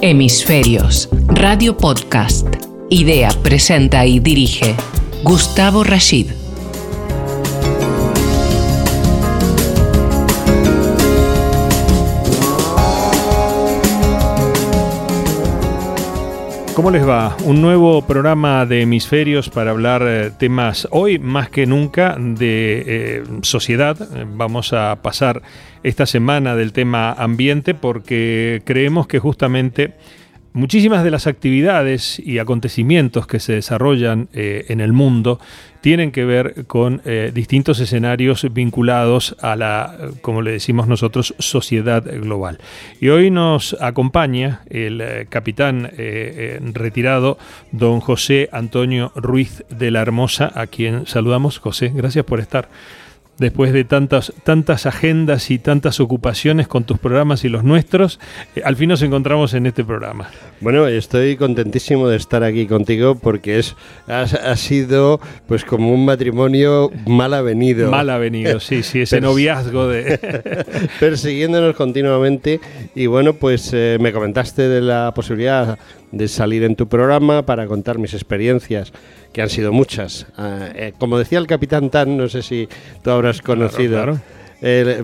[0.00, 2.46] Hemisferios, Radio Podcast.
[2.88, 4.76] Idea, presenta y dirige
[5.24, 6.37] Gustavo Rashid.
[16.78, 17.36] ¿Cómo les va?
[17.44, 23.24] Un nuevo programa de hemisferios para hablar eh, temas hoy más que nunca de eh,
[23.42, 23.98] sociedad.
[24.36, 25.42] Vamos a pasar
[25.82, 29.94] esta semana del tema ambiente porque creemos que justamente
[30.58, 35.38] Muchísimas de las actividades y acontecimientos que se desarrollan eh, en el mundo
[35.82, 42.02] tienen que ver con eh, distintos escenarios vinculados a la, como le decimos nosotros, sociedad
[42.02, 42.58] global.
[43.00, 45.92] Y hoy nos acompaña el eh, capitán
[46.74, 47.38] retirado,
[47.70, 51.60] don José Antonio Ruiz de la Hermosa, a quien saludamos.
[51.60, 52.68] José, gracias por estar
[53.38, 58.18] después de tantas, tantas agendas y tantas ocupaciones con tus programas y los nuestros,
[58.54, 60.28] eh, al fin nos encontramos en este programa.
[60.60, 66.90] Bueno, estoy contentísimo de estar aquí contigo porque es ha, sido pues como un matrimonio
[67.06, 67.90] mal avenido.
[67.90, 70.18] Mal avenido, sí, sí, ese noviazgo de...
[71.00, 72.60] persiguiéndonos continuamente
[72.94, 75.78] y bueno, pues eh, me comentaste de la posibilidad
[76.12, 78.92] de salir en tu programa para contar mis experiencias
[79.32, 80.26] que han sido muchas.
[80.36, 82.68] Ah, eh, como decía el capitán Tan, no sé si
[83.02, 84.18] tú habrás conocido.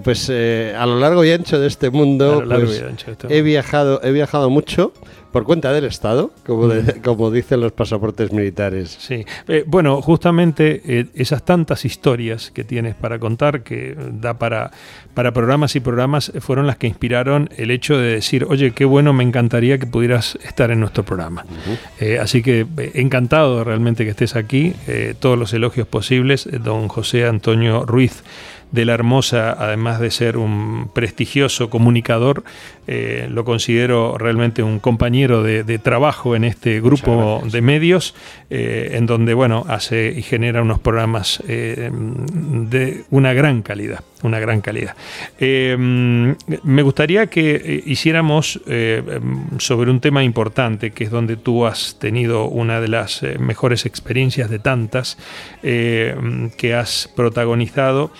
[0.02, 2.84] Pues eh, a lo largo y ancho de este mundo, pues,
[3.28, 4.92] he viajado, he viajado mucho
[5.34, 7.00] por cuenta del Estado, como, mm.
[7.02, 8.96] como dicen los pasaportes militares.
[9.00, 14.70] Sí, eh, bueno, justamente eh, esas tantas historias que tienes para contar, que da para,
[15.12, 19.12] para programas y programas, fueron las que inspiraron el hecho de decir, oye, qué bueno,
[19.12, 21.44] me encantaría que pudieras estar en nuestro programa.
[21.98, 24.72] Eh, así que encantado realmente que estés aquí,
[25.18, 28.22] todos los elogios posibles, don José Antonio Ruiz
[28.74, 32.42] de la Hermosa, además de ser un prestigioso comunicador,
[32.88, 38.16] eh, lo considero realmente un compañero de, trabajo en este grupo de medios,
[38.50, 44.40] eh, en donde bueno hace y genera unos programas eh, de una gran calidad, una
[44.40, 44.96] gran calidad.
[45.38, 48.60] me gustaría que hiciéramos
[49.58, 54.50] sobre un tema importante, que es donde tú has tenido una de las mejores experiencias
[54.50, 55.18] de tantas
[55.62, 58.10] que has protagonizado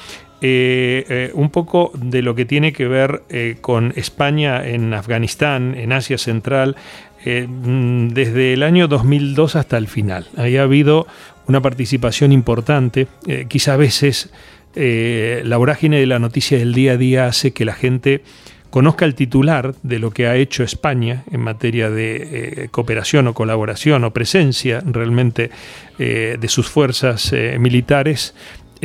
[0.46, 5.74] eh, eh, un poco de lo que tiene que ver eh, con España en Afganistán,
[5.74, 6.76] en Asia Central,
[7.24, 10.26] desde el año 2002 hasta el final.
[10.36, 11.06] Ahí ha habido
[11.46, 13.06] una participación importante,
[13.48, 14.30] quizá a veces
[14.74, 18.22] la vorágine de la noticia del día a día hace que la gente
[18.70, 24.02] conozca el titular de lo que ha hecho España en materia de cooperación o colaboración
[24.02, 25.50] o presencia realmente
[25.98, 28.34] de sus fuerzas militares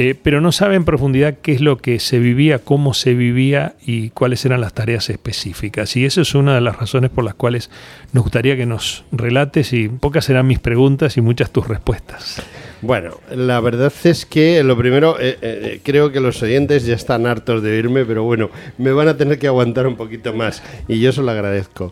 [0.02, 3.76] eh, pero no sabe en profundidad qué es lo que se vivía, cómo se vivía
[3.86, 5.94] y cuáles eran las tareas específicas.
[5.98, 7.70] Y eso es una de las razones por las cuales
[8.14, 12.42] nos gustaría que nos relates y pocas serán mis preguntas y muchas tus respuestas.
[12.82, 17.26] Bueno, la verdad es que lo primero, eh, eh, creo que los oyentes ya están
[17.26, 21.00] hartos de oírme, pero bueno, me van a tener que aguantar un poquito más y
[21.00, 21.92] yo se lo agradezco.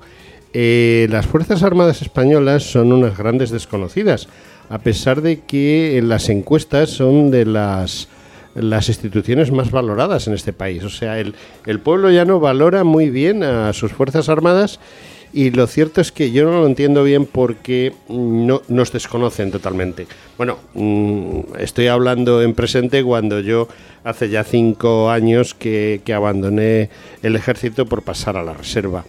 [0.53, 4.29] las Fuerzas Armadas Españolas son unas grandes desconocidas
[4.69, 8.07] a pesar de que las encuestas son de las
[8.55, 10.83] las instituciones más valoradas en este país.
[10.83, 11.35] O sea, el,
[11.67, 14.79] el pueblo ya no valora muy bien a sus Fuerzas Armadas
[15.33, 20.07] y lo cierto es que yo no lo entiendo bien porque no nos desconocen totalmente.
[20.37, 23.67] Bueno, mm, estoy hablando en presente cuando yo
[24.03, 26.89] hace ya cinco años que, abandoné
[27.21, 29.03] el ejército por pasar a la reserva.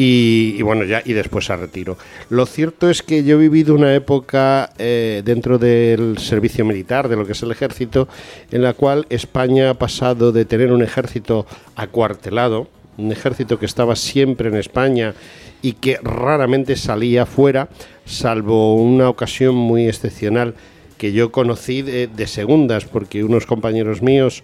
[0.00, 1.98] Y, bueno, ya y después a retiro.
[2.30, 7.16] Lo cierto es que yo he vivido una época eh, dentro del servicio militar, de
[7.16, 8.06] lo que es el ejército,
[8.52, 13.96] en la cual España ha pasado de tener un ejército acuartelado, un ejército que estaba
[13.96, 15.14] siempre en España
[15.62, 17.68] y que raramente salía fuera,
[18.04, 20.54] salvo una ocasión muy excepcional
[20.96, 24.42] que yo conocí de segundas, porque unos compañeros míos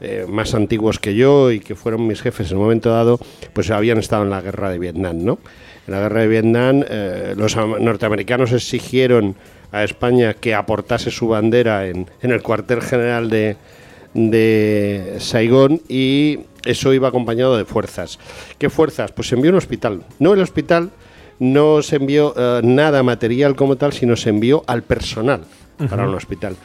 [0.00, 3.20] eh, más antiguos que yo y que fueron mis jefes en un momento dado,
[3.52, 5.38] pues habían estado en la guerra de Vietnam, ¿no?
[5.86, 9.36] En la guerra de Vietnam eh, los norteamericanos exigieron
[9.70, 13.56] a España que aportase su bandera en, el cuartel general de,
[14.14, 18.18] de Saigón y eso iba acompañado de fuerzas.
[18.58, 19.12] ¿Qué fuerzas?
[19.12, 20.02] Pues se envió un hospital.
[20.18, 20.90] No el hospital,
[21.38, 25.44] no se envió eh, nada material como tal, sino se envió al personal
[25.90, 26.56] para un hospital.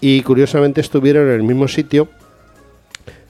[0.00, 2.08] Y curiosamente estuvieron en el mismo sitio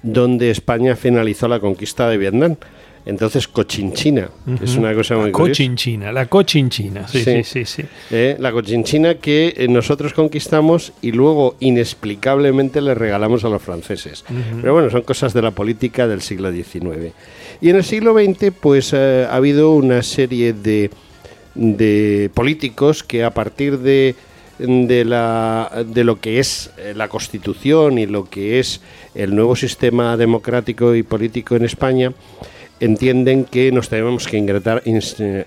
[0.02, 2.56] donde España finalizó la conquista de Vietnam.
[3.06, 4.29] Entonces, Cochinchina,
[4.62, 7.64] es una cosa muy la Cochinchina, la Cochinchina, sí, sí, sí.
[7.64, 13.62] sí, eh, la Cochinchina que eh, nosotros conquistamos y luego inexplicablemente le regalamos a los
[13.62, 14.25] franceses.
[14.61, 17.12] Pero bueno, son cosas de la política del siglo XIX.
[17.62, 20.91] Y en el siglo XX, pues eh, ha habido una serie de,
[21.55, 24.14] de políticos que a partir de,
[24.58, 28.82] de, la, de lo que es la Constitución y lo que es
[29.14, 32.12] el nuevo sistema democrático y político en España,
[32.81, 34.82] entienden que nos tenemos que integrar,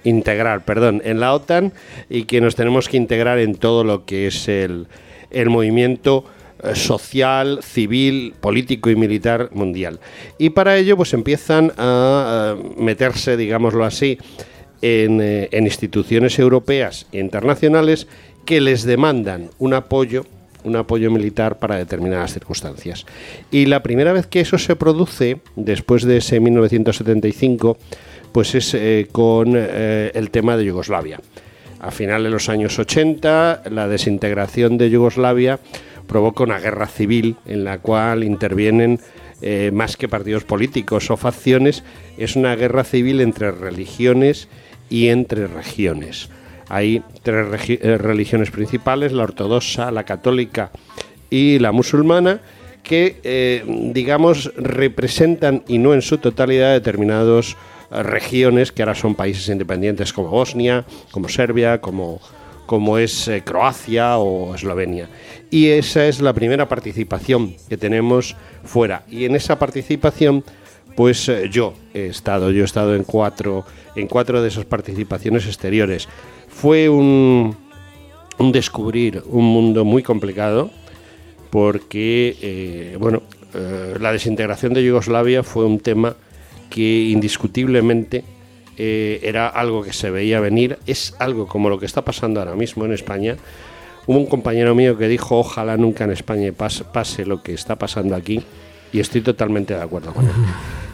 [0.04, 1.74] integrar perdón, en la OTAN
[2.10, 4.88] y que nos tenemos que integrar en todo lo que es el,
[5.32, 6.26] el movimiento
[6.64, 10.00] eh, social, civil, político y militar mundial.
[10.38, 14.18] Y para ello pues empiezan a, meterse, digámoslo así,
[14.82, 18.08] en, eh, en instituciones europeas e internacionales
[18.46, 20.26] que les demandan un apoyo
[20.64, 23.06] un apoyo militar para determinadas circunstancias.
[23.52, 27.78] Y la primera vez que eso se produce, después de ese 1975,
[28.32, 31.20] pues es eh, con eh, el tema de Yugoslavia.
[31.80, 35.60] A finales de los años 80, la desintegración de Yugoslavia
[36.08, 39.00] provoca una guerra civil en la cual intervienen
[39.42, 41.84] eh, más que partidos políticos o facciones,
[42.18, 44.48] es una guerra civil entre religiones
[44.90, 46.30] y entre regiones.
[46.70, 50.72] Hay tres eh, religiones principales, la ortodoxa, la católica
[51.30, 52.42] y la musulmana,
[52.84, 53.64] que, eh,
[53.94, 57.56] digamos, representan, y no en su totalidad, determinadas
[57.92, 62.20] eh, regiones que ahora son países independientes como Bosnia, como Serbia, como,
[62.66, 65.10] como es Croacia o Eslovenia.
[65.50, 69.04] Y esa es la primera participación que tenemos fuera.
[69.10, 70.44] Y en esa participación,
[70.96, 73.66] pues yo he estado, yo he estado en cuatro,
[73.96, 76.08] en cuatro de esas participaciones exteriores
[76.54, 77.58] fue un,
[78.52, 80.70] descubrir un mundo muy complicado
[81.50, 83.24] porque, eh, bueno,
[83.54, 86.16] eh, la desintegración de Yugoslavia fue un tema
[86.70, 88.24] que indiscutiblemente
[88.78, 92.56] eh, era algo que se veía venir, es algo como lo que está pasando ahora
[92.56, 93.36] mismo en España.
[94.08, 98.16] Hubo un compañero mío que dijo, ojalá nunca en España pase lo que está pasando
[98.16, 98.42] aquí,
[98.94, 100.32] y estoy totalmente de acuerdo con él.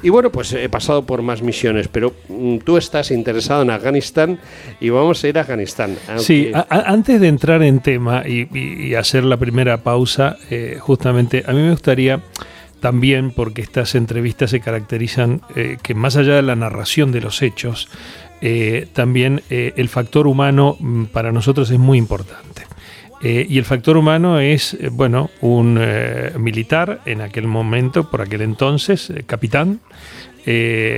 [0.02, 4.40] Y bueno, pues he pasado por más misiones, pero mm, tú estás interesado en Afganistán
[4.80, 5.98] y vamos a ir a Afganistán.
[6.18, 11.62] Sí, antes de entrar en tema y, hacer la primera pausa, eh, justamente a mí
[11.62, 12.22] me gustaría
[12.80, 17.42] también, porque estas entrevistas se caracterizan eh, que más allá de la narración de los
[17.42, 17.90] hechos,
[18.42, 22.69] eh, también el factor humano mm, para nosotros es muy importante.
[23.22, 28.22] Eh, y el factor humano es, eh, bueno, un eh, militar en aquel momento, por
[28.22, 29.82] aquel entonces, capitán,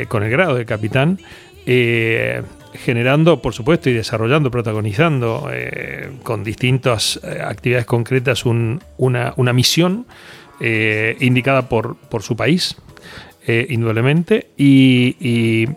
[0.08, 1.20] con el grado de capitán,
[1.66, 5.50] generando, por supuesto, y desarrollando, protagonizando
[6.24, 10.06] con distintas actividades concretas una, misión
[11.20, 12.78] indicada por, por su país,
[13.46, 15.68] indudablemente, ¿Y,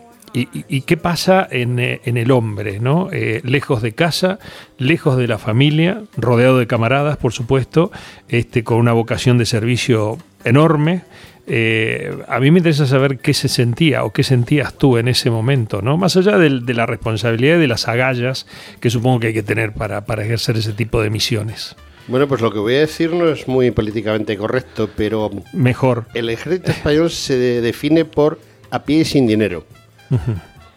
[0.85, 2.79] qué pasa en, eh, el hombre?
[2.79, 3.09] ¿no?
[3.11, 4.39] Eh, lejos de casa,
[4.77, 7.91] lejos de la familia, rodeado de camaradas, por supuesto,
[8.27, 11.03] este, con una vocación de servicio enorme.
[11.47, 15.29] Eh, a mí me interesa saber qué se sentía o qué sentías tú en ese
[15.29, 15.95] momento, ¿no?
[15.95, 18.47] Más allá de, la responsabilidad y de las agallas
[18.79, 21.75] que supongo que hay que tener para, para ejercer ese tipo de misiones.
[22.07, 25.31] Bueno, pues lo que voy a decir no es muy políticamente correcto, pero...
[25.53, 26.05] Mejor.
[26.13, 28.39] El ejército español se define por
[28.71, 29.65] a pie y sin dinero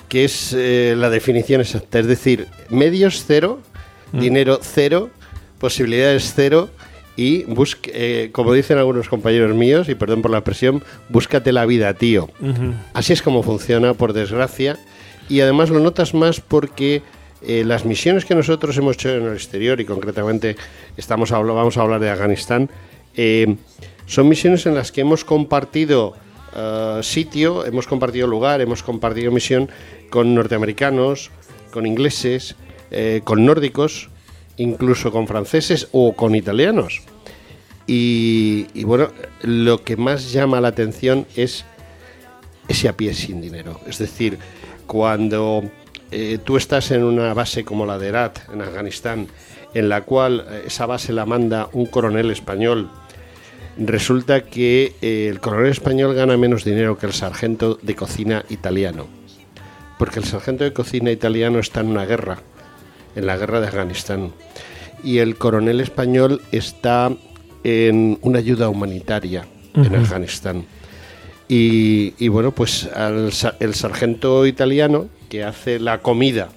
[0.08, 1.98] que es eh, la definición exacta.
[1.98, 3.60] Es decir, medios cero,
[4.12, 5.10] dinero cero,
[5.58, 6.70] posibilidades cero
[7.16, 11.66] y busque, eh, como dicen algunos compañeros míos, y perdón por la expresión, búscate la
[11.66, 12.30] vida, tío.
[12.94, 14.78] Así es como funciona, por desgracia.
[15.28, 17.02] Y además lo notas más porque
[17.42, 20.56] eh, las misiones que nosotros hemos hecho en el exterior, y concretamente
[20.96, 22.70] estamos vamos a hablar de Afganistán,
[24.06, 26.14] son misiones en las que hemos compartido
[26.54, 29.68] eh, sitio, hemos compartido lugar, hemos compartido misión
[30.10, 31.30] con norteamericanos,
[31.70, 32.56] con ingleses,
[32.90, 34.08] eh, con nórdicos,
[34.56, 37.02] incluso con franceses o con italianos.
[37.86, 39.08] Y, bueno,
[39.42, 41.64] lo que más llama la atención es
[42.68, 43.80] ese a pie sin dinero.
[43.86, 44.38] Es decir,
[44.86, 45.62] cuando
[46.10, 49.26] eh, tú estás en una base como la de Herat, en Afganistán,
[49.72, 52.90] en la cual esa base la manda un coronel español
[53.78, 59.06] resulta que eh, el coronel español gana menos dinero que el sargento de cocina italiano.
[59.98, 62.38] Porque el sargento de cocina italiano está en una guerra,
[63.16, 64.32] en la guerra de Afganistán.
[65.02, 67.12] Y el coronel español está
[67.64, 70.64] en una ayuda humanitaria en Afganistán.
[71.48, 76.50] Y, bueno, pues el sargento italiano que hace la comida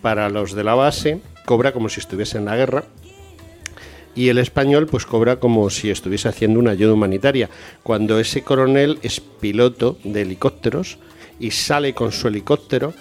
[0.00, 2.84] para los de la base cobra como si estuviese en la guerra
[4.18, 7.48] y el español pues cobra como si estuviese haciendo una ayuda humanitaria,
[7.84, 10.98] cuando ese coronel es piloto de helicópteros
[11.38, 12.94] y sale con su helicóptero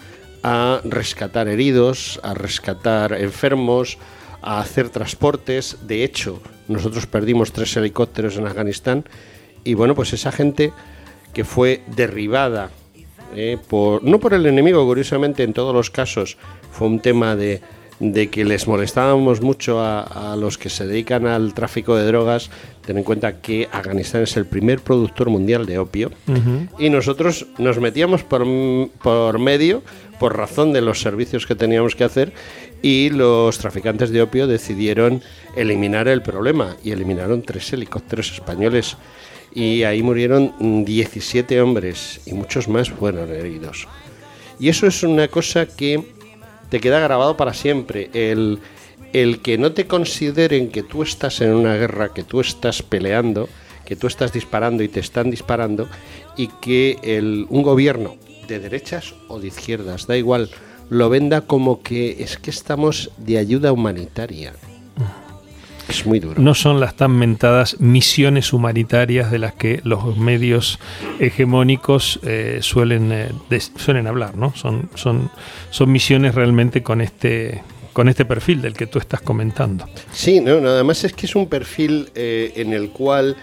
[0.44, 3.98] a rescatar heridos, a rescatar enfermos,
[4.44, 5.78] a hacer transportes.
[5.88, 9.04] De hecho, nosotros perdimos tres helicópteros en Afganistán
[9.64, 10.72] y bueno, pues esa gente
[11.34, 12.70] que fue derribada
[13.36, 16.38] eh, por, no por el enemigo, curiosamente en todos los casos
[16.72, 17.62] fue un tema de,
[18.00, 22.50] de que les molestábamos mucho a, los que se dedican al tráfico de drogas.
[22.86, 26.12] Ten en cuenta que Afganistán es el primer productor mundial de opio
[26.78, 28.46] y nosotros nos metíamos por,
[29.02, 29.82] por medio
[30.20, 32.34] por razón de los servicios que teníamos que hacer
[32.82, 35.22] y los traficantes de opio decidieron
[35.56, 38.98] eliminar el problema y eliminaron tres helicópteros españoles
[39.54, 40.54] y ahí murieron
[40.86, 43.88] 17 hombres y muchos más fueron heridos.
[44.60, 46.17] Y eso es una cosa que
[46.70, 48.10] te queda grabado para siempre.
[48.14, 48.60] El,
[49.14, 53.50] el que no te consideren que tú estás en una guerra, que tú estás peleando,
[53.86, 55.88] que tú estás disparando y te están disparando,
[56.36, 58.16] y que el, un gobierno
[58.48, 60.50] de derechas o de izquierdas, da igual,
[60.90, 64.54] lo venda como que es que estamos de ayuda humanitaria.
[65.88, 66.42] Es muy duro.
[66.42, 70.80] No son las tan mentadas misiones humanitarias de las que los medios
[71.20, 73.32] hegemónicos eh, suelen, eh,
[73.78, 74.54] suelen hablar, ¿no?
[74.56, 75.32] Son, son,
[75.70, 77.64] son misiones realmente con este,
[77.94, 79.88] con este perfil del que tú estás comentando.
[80.12, 83.36] Sí, no, nada más es que es un perfil eh, en el cual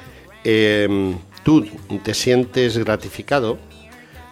[1.43, 1.67] tú
[2.03, 3.59] te sientes gratificado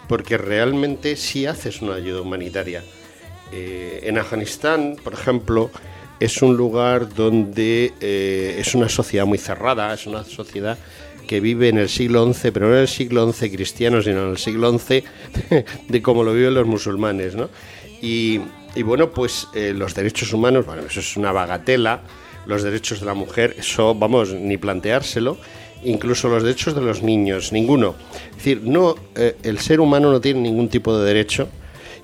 [0.07, 2.83] porque realmente sí haces una ayuda humanitaria.
[3.51, 5.71] en Afganistán, por ejemplo,
[6.23, 10.77] es un lugar donde eh, es una sociedad muy cerrada, es una sociedad
[11.27, 14.29] que vive en el siglo XI, pero no en el siglo XI cristiano, sino en
[14.29, 15.03] el siglo XI
[15.89, 17.35] de cómo lo viven los musulmanes.
[17.35, 17.49] ¿no?
[18.01, 18.39] Y,
[18.85, 22.01] bueno, pues eh, los derechos humanos, bueno, eso es una bagatela,
[22.45, 25.37] los derechos de la mujer, eso vamos, ni planteárselo,
[25.83, 27.95] incluso los derechos de los niños, ninguno.
[28.29, 31.49] Es decir, no, eh, el ser humano no tiene ningún tipo de derecho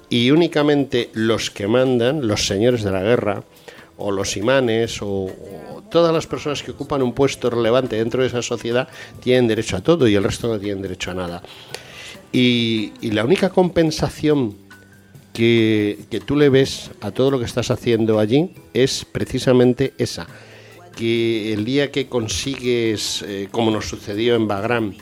[0.09, 3.43] y únicamente los que mandan, los señores de la guerra,
[3.99, 5.29] o los imanes o,
[5.91, 8.87] todas las personas que ocupan un puesto relevante dentro de esa sociedad
[9.21, 11.41] tienen derecho a todo y el resto no tienen derecho a nada.
[12.31, 14.55] Y, la única compensación
[15.33, 20.27] que, tú le ves a todo lo que estás haciendo allí es precisamente esa,
[20.95, 24.93] que el día que consigues, eh, como nos sucedió en Bagram,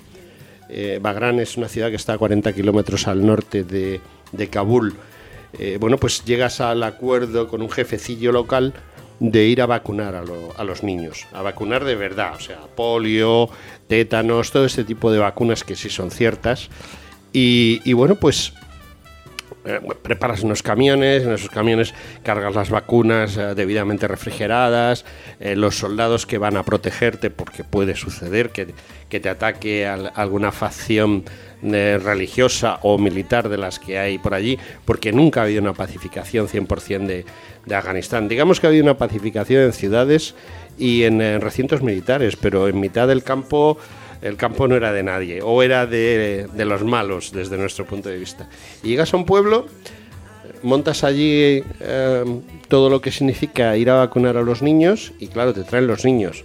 [0.70, 4.00] eh, Bagram es una ciudad que está a 40 kilómetros al norte de,
[4.32, 4.96] de Kabul,
[5.54, 8.74] eh, bueno, pues llegas al acuerdo con un jefecillo local
[9.20, 13.50] de ir a vacunar a, los niños, a vacunar de verdad, o sea, polio,
[13.88, 16.70] tétanos, todo este tipo de vacunas que sí son ciertas.
[17.34, 18.54] Y, bueno, pues
[19.67, 21.93] eh, preparas unos camiones, en esos camiones
[22.24, 25.05] cargas las vacunas eh, debidamente refrigeradas,
[25.39, 28.74] los soldados que van a protegerte porque puede suceder que,
[29.19, 31.24] te ataque alguna facción
[31.62, 36.47] religiosa o militar de las que hay por allí, porque nunca ha habido una pacificación
[36.47, 37.25] 100% de,
[37.65, 38.27] de Afganistán.
[38.27, 40.36] Digamos que ha habido una pacificación en ciudades
[40.77, 43.77] y en, recintos militares, pero en mitad del campo
[44.21, 48.17] el campo no era de nadie, o era de, los malos desde nuestro punto de
[48.17, 48.50] vista.
[48.83, 49.67] Llegas a un pueblo,
[50.63, 55.53] montas allí eh, todo lo que significa ir a vacunar a los niños, y claro,
[55.53, 56.43] te traen los niños.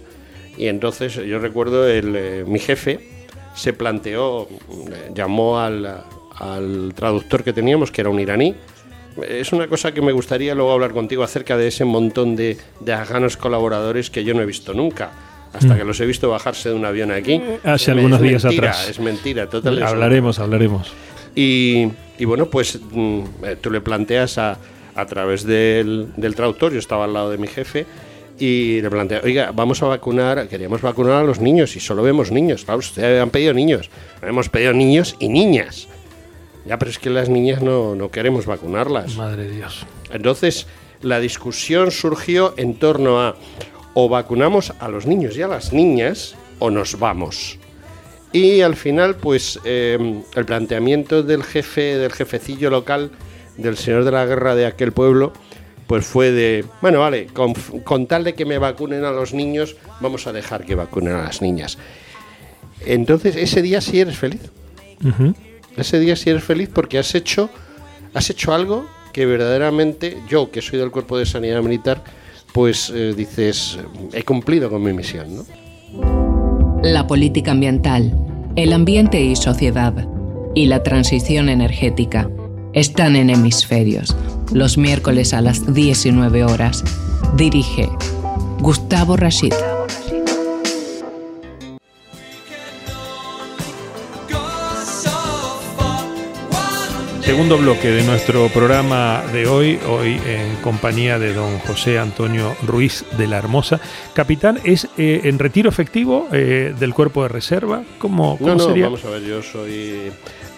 [0.57, 3.09] Y entonces yo recuerdo el, eh, mi jefe,
[3.55, 4.47] se planteó,
[5.13, 6.03] llamó al,
[6.95, 8.55] traductor que teníamos, que era un iraní.
[9.27, 12.93] Es una cosa que me gustaría luego hablar contigo acerca de ese montón de, de
[12.93, 15.11] afganos colaboradores que yo no he visto nunca
[15.53, 15.77] hasta mm.
[15.77, 17.41] que los he visto bajarse de un avión aquí.
[17.63, 18.89] Hace algunos días atrás.
[18.89, 19.81] Es mentira, total.
[19.81, 20.91] Hablaremos, hablaremos.
[21.35, 21.91] Y,
[22.25, 24.57] bueno, pues mm, eh, tú le planteas a,
[24.95, 27.85] a través del, del traductor, yo estaba al lado de mi jefe,
[28.39, 32.31] y le plantea, oiga, vamos a vacunar, queríamos vacunar a los niños y solo vemos
[32.31, 32.65] niños.
[32.65, 33.89] Claro, ustedes han pedido niños,
[34.21, 35.87] hemos pedido niños y niñas.
[36.65, 39.15] Ya, pero es que las niñas no, no queremos vacunarlas.
[39.15, 39.85] Madre de Dios.
[40.11, 40.65] Entonces,
[41.01, 43.35] la discusión surgió en torno a
[43.93, 47.57] o vacunamos a los niños y a las niñas o nos vamos.
[48.31, 53.11] Y al final, pues eh, el planteamiento del jefe, del jefecillo local,
[53.57, 55.33] del señor de la guerra de aquel pueblo,
[55.85, 60.25] pues fue de, bueno, vale, con, tal de que me vacunen a los niños, vamos
[60.25, 61.77] a dejar que vacunen a las niñas.
[62.85, 64.41] Entonces, ese día sí eres feliz.
[65.77, 67.49] Ese día sí eres feliz porque has hecho,
[68.13, 72.03] has hecho algo que verdaderamente yo, que soy del cuerpo de sanidad militar,
[72.53, 73.79] pues eh, dices,
[74.13, 75.35] he cumplido con mi misión.
[75.35, 75.45] ¿no?
[76.83, 78.13] La política ambiental,
[78.55, 79.93] el ambiente y sociedad,
[80.55, 82.29] y la transición energética
[82.73, 84.15] están en hemisferios
[84.53, 86.83] los miércoles a las 19 horas.
[87.35, 87.89] Dirige
[88.59, 89.53] Gustavo Rashid.
[97.33, 103.03] Segundo bloque de nuestro programa de hoy, hoy en compañía de don José Antonio Ruiz
[103.17, 103.79] de la Hermosa.
[104.13, 107.81] Capitán, ¿es eh, en retiro efectivo eh, del cuerpo de reserva?
[107.97, 108.83] ¿Cómo, cómo no, no, sería?
[108.85, 110.11] vamos a ver, yo soy...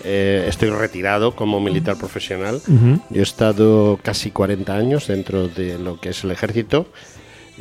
[0.04, 2.60] eh, estoy retirado como militar profesional.
[2.68, 6.88] Yo he estado casi 40 años dentro de lo que es el ejército.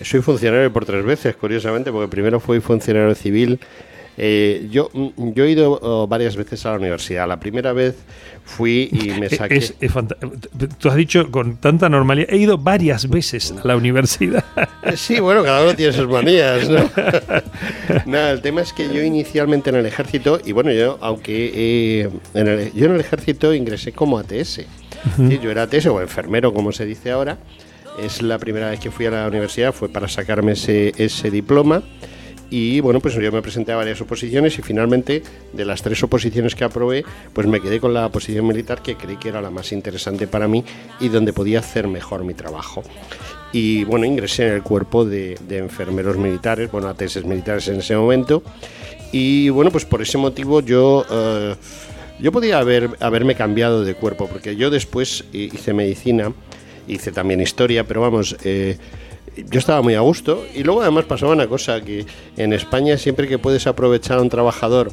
[0.02, 3.60] Soy funcionario por tres veces, curiosamente, porque primero fui funcionario civil.
[4.16, 7.26] Eh, yo, mm, yo he ido oh, varias veces a la universidad.
[7.26, 7.96] La primera vez
[8.44, 9.56] fui y me saqué...
[9.56, 9.92] es- es
[10.78, 14.44] Tú has dicho con tanta normalidad, he ido varias veces a la universidad.
[14.84, 16.78] Eh, Sí, bueno, cada uno tiene sus manías, ¿no?
[18.06, 22.10] Nada, el tema es que yo inicialmente en el ejército, y bueno, yo, aunque eh,
[22.34, 24.60] en el, yo en el ejército ingresé como ATS.
[25.16, 27.38] Sí, yo era ATS o enfermero, como se dice ahora.
[28.02, 31.82] Es la primera vez que fui a la universidad, fue para sacarme ese, ese diploma.
[32.50, 35.22] Y bueno, pues yo me presenté a varias oposiciones y finalmente
[35.52, 39.16] de las tres oposiciones que aprobé, pues me quedé con la oposición militar que creí
[39.16, 40.64] que era la más interesante para mí
[41.00, 42.82] y donde podía hacer mejor mi trabajo.
[43.52, 47.96] Y bueno, ingresé en el cuerpo de, de enfermeros militares, bueno, ATS militares en ese
[47.96, 48.42] momento.
[49.12, 51.54] Y bueno, pues por ese motivo yo, eh,
[52.20, 56.32] yo podía haber, haberme cambiado de cuerpo, porque yo después hi- hice medicina,
[56.88, 58.76] hice también historia, pero vamos, eh,
[59.36, 60.44] yo estaba muy a gusto.
[60.54, 64.28] Y luego además pasaba una cosa, que en España siempre que puedes aprovechar a un
[64.28, 64.90] trabajador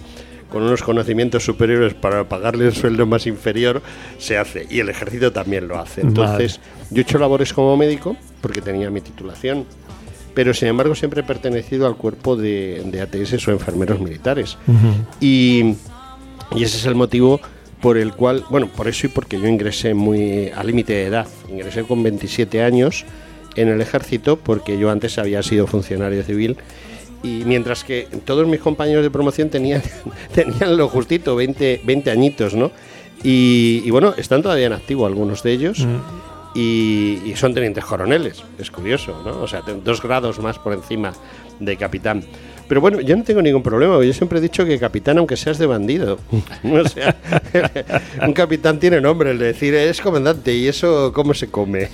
[0.51, 3.81] con unos conocimientos superiores para pagarle un sueldo más inferior,
[4.17, 4.67] se hace.
[4.69, 6.01] Y el ejército también lo hace.
[6.01, 9.65] Entonces, yo he hecho labores como médico, porque tenía mi titulación,
[10.33, 14.57] pero sin embargo siempre he pertenecido al cuerpo de, de ATS o enfermeros militares.
[15.21, 15.75] y,
[16.53, 17.39] y ese es el motivo
[17.81, 21.27] por el cual, bueno, por eso y porque yo ingresé muy al límite de edad.
[21.49, 23.05] Ingresé con 27 años
[23.55, 26.57] en el ejército porque yo antes había sido funcionario civil
[27.23, 29.81] y mientras que todos mis compañeros de promoción tenían,
[30.33, 32.71] tenían lo justito, 20, 20 añitos, ¿no?
[33.23, 35.85] Y, y bueno, están todavía en activo algunos de ellos
[36.55, 39.41] y, y son tenientes coroneles, es curioso, ¿no?
[39.41, 41.13] O sea, dos grados más por encima
[41.59, 42.23] de capitán.
[42.71, 45.57] Pero bueno, yo no tengo ningún problema, yo siempre he dicho que capitán, aunque seas
[45.57, 46.19] de bandido,
[46.63, 47.17] o sea,
[48.25, 51.89] un capitán tiene nombre, de decir es comandante y eso, ¿cómo se come?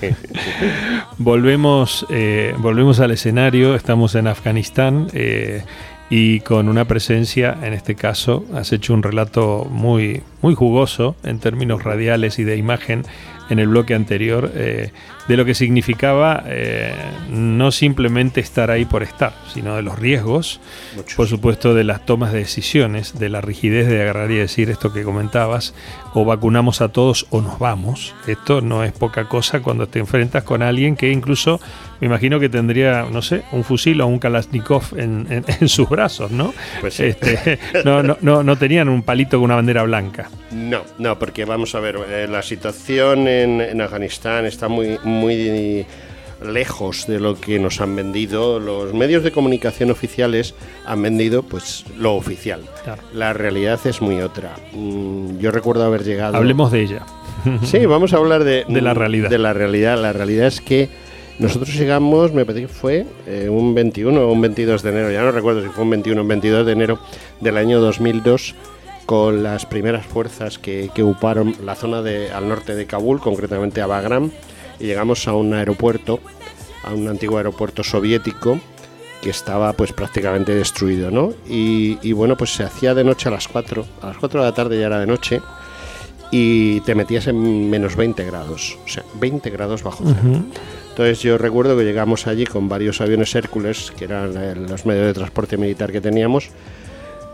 [1.18, 5.64] Volvemos, eh, volvemos al escenario, estamos en Afganistán eh,
[6.12, 11.40] y con una presencia, en este caso, has hecho un relato muy, muy jugoso en
[11.40, 13.04] términos radiales y de imagen
[13.50, 14.92] en el bloque anterior eh,
[15.28, 16.94] de lo que significaba eh,
[17.30, 20.60] no simplemente estar ahí por estar, sino de los riesgos,
[20.96, 21.16] Muchos.
[21.16, 24.94] por supuesto de las tomas de decisiones, de la rigidez de agarrar y decir esto
[24.94, 25.74] que comentabas,
[26.14, 28.16] o vacunamos a todos o nos vamos.
[28.28, 31.60] Esto no es poca cosa cuando te enfrentas con alguien que incluso
[32.00, 35.90] me imagino que tendría, no sé, un fusil o un Kalashnikov en, en- en sus
[35.90, 36.54] brazos, ¿no?
[36.80, 37.04] Pues sí.
[37.06, 40.30] Este, no, no, no, no tenían un palito con una bandera blanca.
[40.52, 45.17] No, no, porque vamos a ver, eh, la situación en, en Afganistán está muy, muy
[46.42, 48.60] lejos de lo que nos han vendido.
[48.60, 50.54] Los medios de comunicación oficiales
[50.86, 52.62] han vendido pues lo oficial.
[52.84, 53.02] Claro.
[53.14, 54.56] La realidad es muy otra.
[54.74, 56.38] Mm, Yo recuerdo haber llegado...
[56.38, 57.06] Hablemos de ella.
[57.64, 59.30] Sí, vamos a hablar de, De la realidad.
[59.30, 60.02] De la realidad.
[60.02, 60.90] La realidad es que
[61.40, 65.22] nosotros llegamos, me parece que fue eh, un 21 o un 22 de enero, ya
[65.22, 67.00] no recuerdo si fue un 21 o un 22 de enero
[67.42, 68.56] del año 2002
[69.06, 73.82] con las primeras fuerzas que, que ocuparon la zona de, al norte de Kabul, concretamente
[73.82, 74.32] a Bagram,
[74.80, 76.20] y llegamos a un aeropuerto,
[76.84, 78.60] a un antiguo aeropuerto soviético
[79.22, 81.34] que estaba pues prácticamente destruido, ¿no?
[81.50, 84.46] Y, y bueno, pues se hacía de noche a las 4, a las 4 de
[84.46, 85.42] la tarde ya era de noche,
[86.32, 90.44] y te metías en menos 20 grados, o sea, 20 grados bajo cero.
[90.90, 95.14] Entonces yo recuerdo que llegamos allí con varios aviones Hércules, que eran los medios de
[95.14, 96.50] transporte militar que teníamos,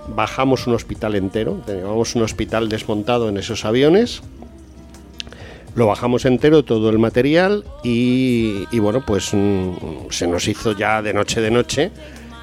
[0.07, 4.21] bajamos un hospital entero, teníamos un hospital desmontado en esos aviones,
[5.75, 11.01] lo bajamos entero, todo el material, y, y bueno, pues mm, se nos hizo ya
[11.01, 11.91] de noche de noche,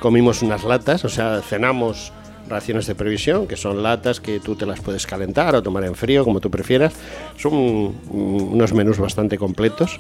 [0.01, 2.13] comimos unas latas, o sea, cenamos
[2.51, 5.95] raciones de previsión, que son latas que tú te las puedes calentar o tomar en
[5.95, 6.93] frío, como tú prefieras.
[7.39, 9.99] Son mm, unos menús bastante completos.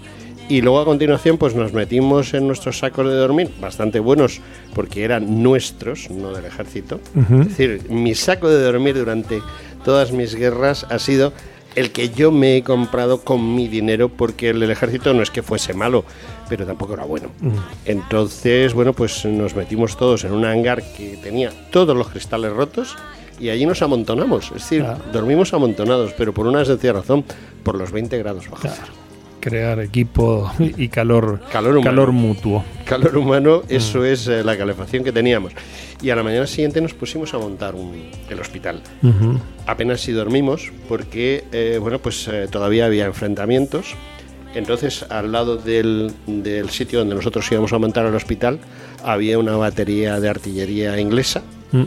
[0.48, 4.40] Y luego a continuación pues nos metimos en nuestros sacos de dormir, bastante buenos
[4.74, 7.00] porque eran nuestros, no del ejército.
[7.14, 9.42] Es decir, mi saco de dormir durante
[9.84, 11.32] todas mis guerras ha sido
[11.76, 15.30] el que yo me he comprado con mi dinero porque el del ejército no es
[15.30, 16.04] que fuese malo,
[16.48, 17.28] pero tampoco era bueno.
[17.84, 22.96] Entonces, bueno, pues nos metimos todos en un hangar que tenía todos los cristales rotos
[23.38, 24.46] y allí nos amontonamos.
[24.48, 25.02] Es decir, Claro.
[25.12, 27.24] dormimos amontonados, pero por una sencilla razón,
[27.62, 28.68] por los 20 grados bajo.
[29.40, 32.12] Crear equipo y calor, Calor humano.
[32.12, 32.64] mutuo.
[32.84, 35.52] Calor humano, eso es eh, la calefacción que teníamos.
[36.02, 38.82] Y a la mañana siguiente nos pusimos a montar un- el hospital.
[39.02, 39.38] Ujú.
[39.66, 43.94] Apenas si dormimos porque, eh, bueno, pues eh, todavía había enfrentamientos.
[44.54, 48.58] Entonces, al lado del, del sitio donde nosotros íbamos a montar el hospital,
[49.04, 51.84] había una batería de artillería inglesa Mm.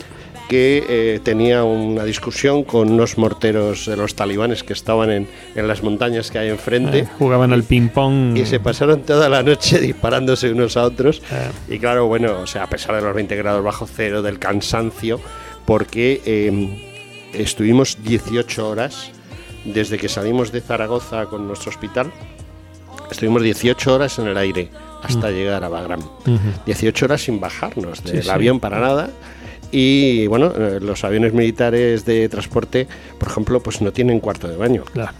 [0.47, 5.67] Que eh, tenía una discusión con unos morteros de los talibanes que estaban en, en
[5.67, 6.99] las montañas que hay enfrente.
[6.99, 8.38] Eh, jugaban al ping-pong.
[8.38, 11.21] Y se pasaron toda la noche disparándose unos a otros.
[11.32, 11.75] Eh.
[11.75, 15.19] Y claro, bueno, o sea, a pesar de los 20 grados bajo cero, del cansancio,
[15.65, 19.12] porque eh, estuvimos 18 horas
[19.65, 22.12] desde que salimos de Zaragoza con nuestro hospital.
[23.10, 24.69] Estuvimos 18 horas en el aire
[25.03, 26.01] hasta llegar a Bagram.
[26.65, 28.29] 18 horas sin bajarnos del sí.
[28.29, 29.10] avión para nada.
[29.75, 34.55] Y bueno, eh, los aviones militares de transporte, por ejemplo, pues no tienen cuarto de
[34.55, 34.83] baño.
[34.93, 35.13] Claro.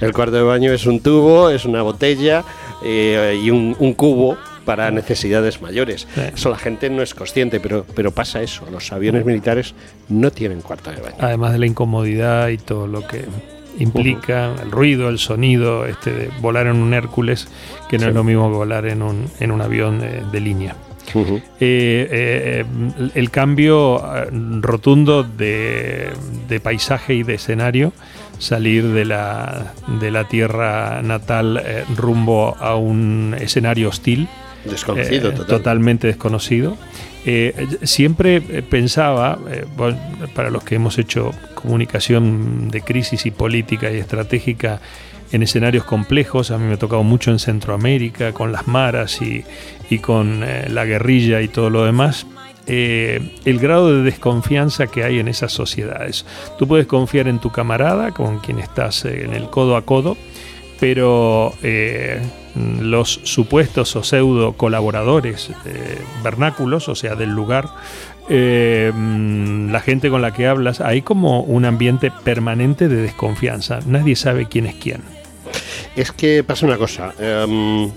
[0.00, 2.44] El cuarto de baño es un tubo, es una botella
[2.84, 6.06] eh, y un, un cubo para necesidades mayores.
[6.14, 6.20] Sí.
[6.34, 8.64] Eso la gente no es consciente, pero, pero pasa eso.
[8.70, 9.74] Los aviones militares
[10.08, 11.16] no tienen cuarto de baño.
[11.18, 13.24] Además de la incomodidad y todo lo que
[13.78, 17.48] implica, el ruido, el sonido, este de volar en un Hércules,
[17.88, 18.08] que no Sí.
[18.10, 20.76] es lo mismo que volar en un, en un avión de, de línea.
[21.14, 22.64] Eh, eh,
[23.14, 24.28] el cambio eh,
[24.60, 26.10] rotundo de,
[26.48, 27.92] de paisaje y de escenario,
[28.38, 34.28] salir de la, de la tierra natal eh, rumbo a un escenario hostil,
[34.64, 35.46] Desconocido, total.
[35.46, 36.76] totalmente desconocido.
[37.26, 39.98] Eh, siempre eh, pensaba, eh, bueno,
[40.34, 44.80] para los que hemos hecho comunicación de crisis y política y estratégica
[45.34, 49.44] en escenarios complejos, a mí me ha tocado mucho en Centroamérica, con las maras y,
[49.98, 52.26] con eh, la guerrilla y todo lo demás,
[52.66, 56.24] eh, el grado de desconfianza que hay en esas sociedades.
[56.56, 60.16] Tú puedes confiar en tu camarada, con quien estás eh, en el codo a codo,
[60.80, 62.20] pero eh,
[62.80, 67.68] los supuestos o pseudo colaboradores eh, vernáculos, o sea, del lugar,
[68.28, 73.80] eh, mm, la gente con la que hablas, hay como un ambiente permanente de desconfianza.
[73.86, 75.02] Nadie sabe quién es quién.
[75.96, 77.12] Es que pasa una cosa.
[77.18, 77.90] em,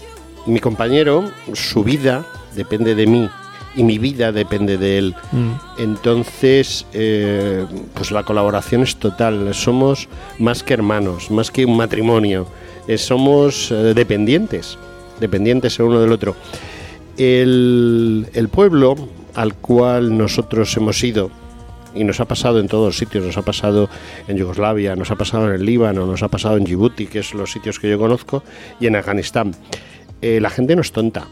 [0.45, 3.29] mi compañero, su vida depende de mí
[3.75, 5.15] y mi vida depende de él.
[5.31, 9.53] Mm, Entonces, eh, pues la colaboración es total.
[9.53, 10.09] Somos
[10.39, 12.47] más que hermanos, más que un matrimonio.
[12.87, 14.77] Eh, somos eh, dependientes,
[15.19, 16.35] dependientes el uno del otro.
[17.17, 18.95] El, pueblo
[19.33, 21.31] al cual nosotros hemos ido,
[21.93, 23.89] y nos ha pasado en todos los sitios, nos ha pasado
[24.27, 27.33] en Yugoslavia, nos ha pasado en el Líbano, nos ha pasado en Djibouti, que es
[27.33, 28.43] los sitios que yo conozco,
[28.79, 29.55] y en Afganistán.
[30.21, 31.27] Eh, la gente no es tonta.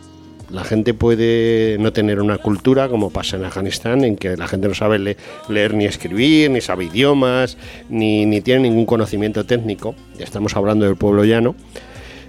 [0.49, 4.67] La gente puede no tener una cultura como pasa en Afganistán, en que la gente
[4.67, 5.17] no sabe le-
[5.49, 7.57] leer ni escribir, ni sabe idiomas,
[7.89, 9.95] ni, ni tiene ningún conocimiento técnico.
[10.19, 11.55] Estamos hablando del pueblo llano.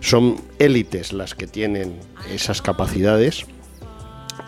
[0.00, 1.94] Son élites las que tienen
[2.32, 3.44] esas capacidades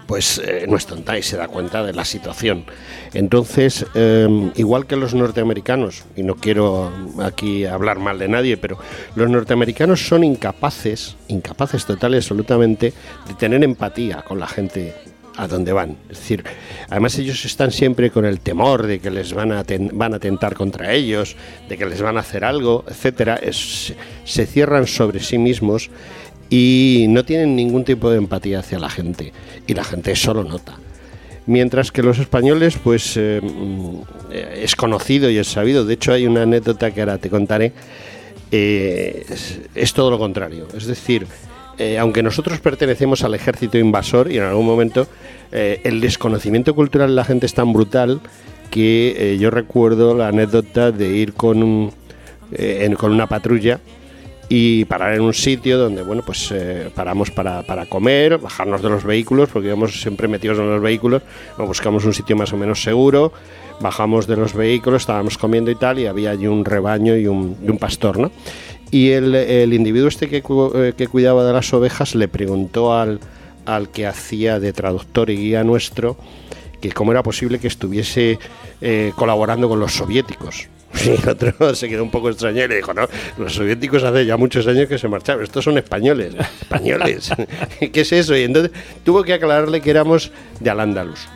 [0.09, 2.65] pues eh, no es tonta y se da cuenta de la situación.
[3.13, 6.91] Entonces, eh, igual que los norteamericanos, y no quiero
[7.23, 8.79] aquí hablar mal de nadie, pero
[9.15, 12.95] los norteamericanos son incapaces, incapaces total y absolutamente,
[13.29, 14.95] de tener empatía con la gente
[15.37, 15.99] a donde van.
[16.11, 16.43] Es decir,
[16.89, 20.95] además ellos están siempre con el temor de que les van a, ten- atentar contra
[20.95, 21.37] ellos,
[21.69, 23.39] de que les van a hacer algo, etcétera.
[24.25, 25.91] Se cierran sobre sí mismos
[26.51, 29.33] y no tienen ningún tipo de empatía hacia la gente
[29.67, 30.77] y la gente eso lo nota.
[31.47, 34.01] Mientras que los españoles, pues eh, mm,
[34.57, 35.87] es conocido y es sabido.
[35.87, 37.73] De hecho, hay una anécdota que ahora te contaré.
[38.51, 39.25] eh,
[39.75, 40.69] es, todo lo contrario.
[40.77, 41.27] Es decir,
[41.79, 45.07] eh, aunque nosotros pertenecemos al ejército invasor y en algún momento
[45.51, 48.21] el desconocimiento cultural de la gente es tan brutal
[48.71, 51.93] que yo recuerdo la anécdota de ir con, un,
[52.99, 53.81] con una patrulla
[54.49, 58.89] y parar en un sitio donde, bueno, pues eh, paramos para, para comer, bajarnos de
[58.89, 61.23] los vehículos, porque íbamos siempre metidos en los vehículos,
[61.59, 63.33] buscamos un sitio más o menos seguro,
[63.81, 67.57] bajamos de los vehículos, estábamos comiendo y tal, y había allí un rebaño y un,
[67.63, 68.31] y un pastor, ¿no?
[68.91, 73.21] Y el, el individuo este que, eh, que cuidaba de las ovejas le preguntó al,
[73.67, 76.17] al que hacía de traductor y guía nuestro
[76.81, 78.39] que cómo era posible que estuviese
[78.81, 80.69] eh, colaborando con los soviéticos.
[81.05, 84.27] Y el otro se quedó un poco extrañado y le dijo, no, los soviéticos hace
[84.27, 87.31] ya muchos años que se marcharon, estos son españoles, españoles,
[87.93, 88.37] ¿qué es eso?
[88.37, 88.73] Y entonces
[89.05, 91.29] tuvo que aclararle que éramos de Al-Ándalus.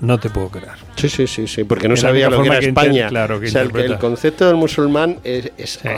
[0.00, 0.74] no te puedo creer.
[0.96, 3.08] Sí, sí, sí, sí, porque no la sabía lo que era que España.
[3.08, 5.88] claro, que o sea, el, concepto del musulmán es, es Sí.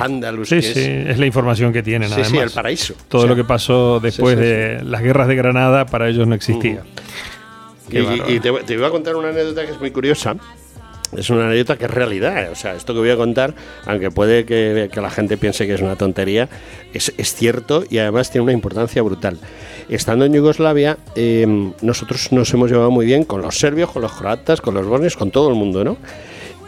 [0.44, 2.08] Sí, que sí, es, es la información que tienen.
[2.08, 2.30] sí, además.
[2.30, 2.94] sí, el paraíso.
[3.08, 6.34] Todo O sea, lo que pasó después de las guerras de Granada para ellos no
[6.34, 6.82] existía.
[7.88, 10.36] Y, te, te iba a contar una anécdota que es muy curiosa.
[11.16, 12.50] Es una anécdota que es realidad.
[12.50, 15.80] O sea, esto que voy a contar, aunque puede que, la gente piense que es
[15.80, 16.48] una tontería,
[16.92, 19.38] es, cierto y además tiene una importancia brutal.
[19.88, 24.12] Estando en Yugoslavia, em, nosotros nos hemos llevado muy bien con los serbios, con los
[24.12, 25.96] croatas, con los bosnios, con todo el mundo, ¿no?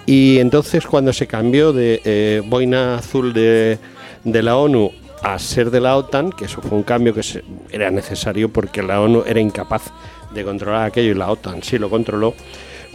[0.06, 3.78] Y entonces cuando se cambió de eh, boina azul de,
[4.24, 4.90] de la ONU
[5.22, 7.22] a ser de la OTAN, que eso fue un cambio que
[7.70, 9.90] era necesario porque la ONU era incapaz
[10.32, 12.34] de controlar aquello y la OTAN sí lo controló,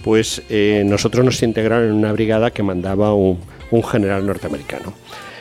[0.04, 3.40] pues eh, nosotros nos integraron en una brigada que mandaba un,
[3.90, 4.94] general norteamericano.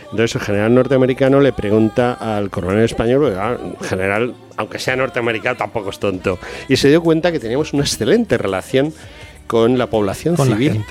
[0.05, 3.35] Entonces el general norteamericano le pregunta al coronel español,
[3.83, 6.39] general, aunque sea norteamericano, tampoco es tonto.
[6.69, 8.95] Y se dio cuenta que teníamos una excelente relación
[9.47, 10.85] con la población civil.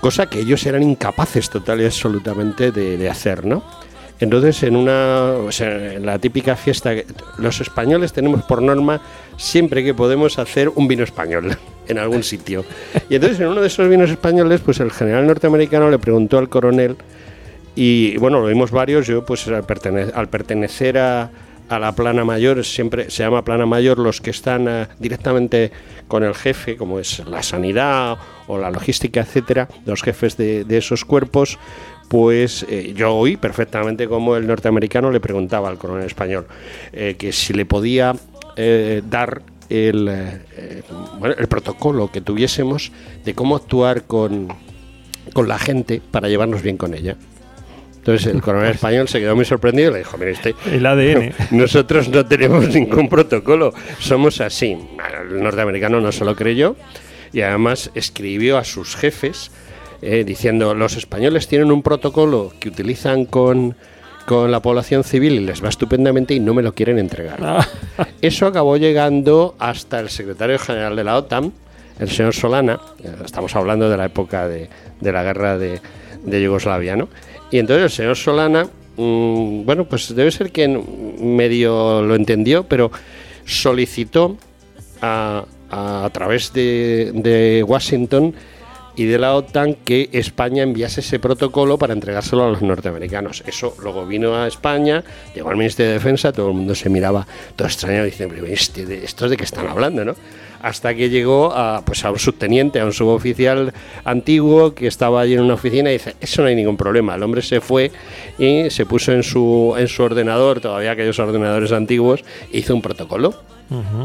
[0.00, 3.62] Cosa que ellos eran incapaces total y absolutamente de, de hacer, ¿no?
[4.20, 6.92] Entonces, en una, en la típica fiesta,
[7.38, 9.00] los españoles tenemos por norma
[9.36, 11.56] siempre que podemos hacer un vino español
[11.88, 12.64] en algún sitio.
[13.08, 16.48] Y entonces, en uno de esos vinos españoles, pues el general norteamericano le preguntó al
[16.48, 16.96] coronel,
[17.74, 21.30] y bueno, lo vimos varios, yo pues al, pertenecer a,
[21.70, 25.72] la plana mayor, siempre se llama plana mayor los que están eh, directamente
[26.06, 31.06] con el jefe, como es la sanidad o la logística, etcétera, los jefes de esos
[31.06, 31.58] cuerpos,
[32.08, 36.46] pues eh, yo oí perfectamente como el norteamericano le preguntaba al coronel español
[36.92, 38.14] eh, que si le podía
[38.56, 42.92] eh, dar el, el protocolo que tuviésemos
[43.24, 44.48] de cómo actuar con,
[45.32, 47.16] con la gente para llevarnos bien con ella.
[48.02, 51.32] Entonces el coronel español se quedó muy sorprendido y le dijo, mire usted, el ADN.
[51.52, 54.76] Nosotros no tenemos ningún protocolo, somos así.
[55.30, 56.76] El norteamericano no se lo creyó
[57.32, 59.52] y además escribió a sus jefes
[60.02, 63.76] eh, diciendo los españoles tienen un protocolo que utilizan con,
[64.26, 67.38] con la población civil y les va estupendamente y no me lo quieren entregar.
[67.40, 67.64] Ah.
[68.20, 71.52] Eso acabó llegando hasta el secretario general de la OTAN,
[72.00, 74.68] el señor Solana, eh, estamos hablando de la época de,
[75.00, 75.80] de la guerra de,
[76.24, 77.08] de, Yugoslavia, ¿no?
[77.52, 78.64] Y entonces el señor Solana,
[78.96, 82.90] mm, bueno, pues debe ser que medio lo entendió, pero
[83.44, 84.36] solicitó
[85.00, 88.34] a, a, a través de, de Washington
[88.96, 93.42] y de la OTAN que España enviase ese protocolo para entregárselo a los norteamericanos.
[93.46, 95.02] Eso luego vino a España,
[95.34, 97.26] llegó al Ministerio de Defensa, todo el mundo se miraba
[97.56, 100.04] todo extraño diciendo, este, ¿esto es de qué están hablando?
[100.04, 100.14] ¿no?
[100.62, 103.72] Hasta que llegó a, pues a un subteniente, a un suboficial
[104.04, 107.14] antiguo que estaba allí en una oficina y dice, eso no hay ningún problema.
[107.14, 107.90] El hombre se fue
[108.38, 112.82] y se puso en su, en su ordenador, todavía aquellos ordenadores antiguos, e hizo un
[112.82, 113.34] protocolo.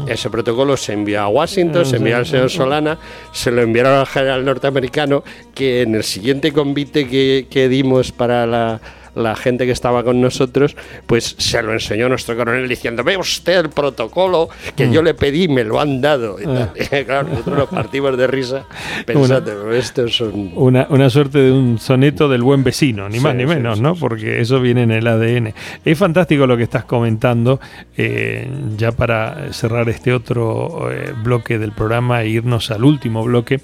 [0.06, 2.98] Ese protocolo se envió a Washington, se envió al señor Solana,
[3.32, 5.22] se lo enviaron al general norteamericano,
[5.54, 8.80] que en el siguiente convite que dimos para la,
[9.18, 10.76] la gente que estaba con nosotros,
[11.06, 15.04] pues se lo enseñó nuestro coronel diciendo, ve usted el protocolo que yo mm.
[15.04, 16.36] le pedí, me lo han dado.
[16.46, 16.72] Ah.
[17.06, 18.66] claro, nosotros nos partimos de risa
[19.04, 23.46] pensando, esto es Una, una, suerte de un soneto del buen vecino, ni más ni
[23.46, 23.94] menos, ¿no?
[23.94, 25.54] Porque eso viene en el ADN.
[25.84, 27.60] Es fantástico lo que estás comentando,
[27.96, 33.60] eh, ya para cerrar este otro eh, bloque del programa e irnos al último bloque.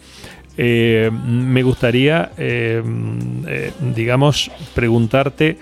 [0.57, 2.83] Eh, me gustaría, eh,
[3.49, 5.59] eh, digamos, preguntarte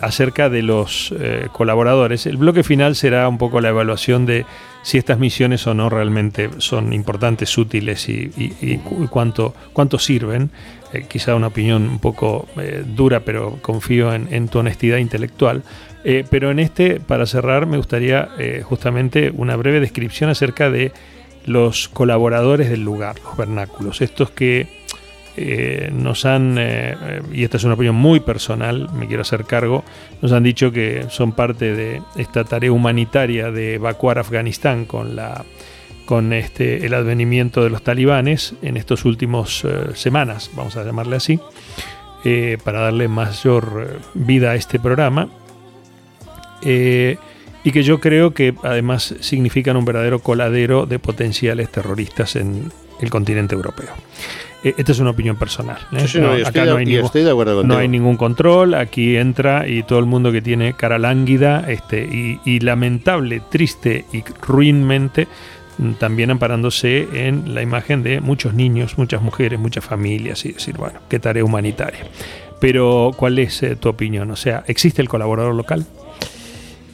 [0.00, 1.14] acerca de los
[1.52, 2.26] colaboradores.
[2.26, 4.44] El bloque final será un poco la evaluación de
[4.82, 10.50] si estas misiones o no realmente son importantes, útiles y, cuánto, cuánto sirven.
[11.06, 12.48] quizá una opinión un poco
[12.96, 15.62] dura, pero confío en, tu honestidad intelectual.
[16.28, 18.30] pero en este, para cerrar, me gustaría
[18.64, 20.90] justamente una breve descripción acerca de
[21.50, 24.68] los colaboradores del lugar, los vernáculos, estos que
[25.36, 29.82] eh, nos han, eh, y esta es una opinión muy personal, me quiero hacer cargo,
[30.22, 35.44] nos han dicho que son parte de esta tarea humanitaria de evacuar Afganistán con la
[36.04, 41.16] con este el advenimiento de los talibanes en estos últimos eh, semanas, vamos a llamarle
[41.16, 41.40] así,
[42.64, 45.28] para darle mayor vida a este programa
[47.64, 53.10] y que yo creo que además significan un verdadero coladero de potenciales terroristas en el
[53.10, 53.90] continente europeo.
[54.62, 55.78] Eh, esta es una opinión personal.
[55.92, 56.44] ¿eh?
[56.46, 60.42] acá no hay, ningún, no hay ningún control, aquí entra y todo el mundo que
[60.42, 65.28] tiene cara lánguida este, y, lamentable, triste y ruinmente
[65.78, 70.76] mm, también amparándose en la imagen de muchos niños, muchas mujeres, muchas familias y decir,
[70.76, 72.06] bueno, qué tarea humanitaria.
[72.60, 74.30] Pero, ¿cuál es eh, tu opinión?
[74.30, 75.86] O sea, ¿existe el colaborador local?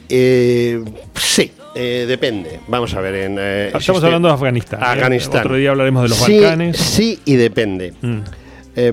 [0.09, 0.83] Eh,
[1.15, 2.59] sí, eh, depende.
[2.67, 3.15] Vamos a ver.
[3.15, 4.83] En, eh, Estamos hablando de Afganistán.
[4.83, 5.41] Afganistán.
[5.41, 6.77] Otro día hablaremos de los Balcanes.
[6.77, 7.93] Sí, y depende.
[8.01, 8.19] Mm.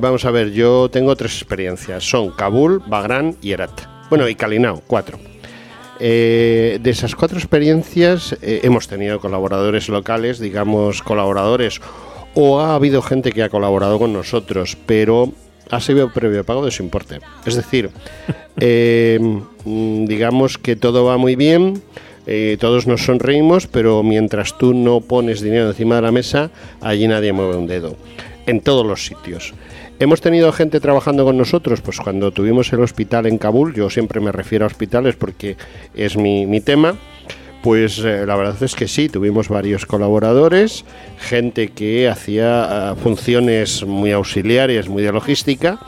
[0.00, 2.05] vamos a ver, yo tengo tres experiencias.
[2.05, 3.83] Son Kabul, Bagrán y Herat.
[4.09, 5.18] Bueno, y Kalinao, cuatro.
[5.98, 11.81] de esas cuatro experiencias hemos tenido colaboradores locales, digamos colaboradores
[12.35, 15.33] o ha habido gente que ha colaborado con nosotros, pero
[15.70, 17.20] ha sido previo pago de su importe.
[17.44, 17.90] Es decir,
[18.61, 19.18] eh,
[19.64, 21.83] mm, digamos que todo va muy bien,
[22.27, 26.50] eh, todos nos sonreímos, pero mientras tú no pones dinero encima de la mesa,
[26.81, 27.96] allí nadie mueve un dedo.
[28.46, 29.55] En todos los sitios.
[30.00, 34.20] Hemos tenido gente trabajando con nosotros, pues cuando tuvimos el hospital en Kabul, yo siempre
[34.20, 35.57] me refiero a hospitales porque
[35.94, 36.96] es mi, mi tema,
[37.64, 40.85] pues eh, la verdad es que sí, tuvimos varios colaboradores,
[41.18, 45.79] gente que hacía ah, funciones muy auxiliares, muy de logística,